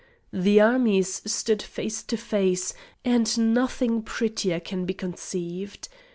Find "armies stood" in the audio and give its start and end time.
0.59-1.61